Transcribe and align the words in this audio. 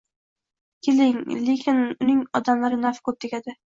lekin 0.95 1.83
uning 1.87 2.27
odamlarga 2.43 2.85
nafi 2.89 3.09
ko‘p 3.09 3.25
tegadi. 3.25 3.59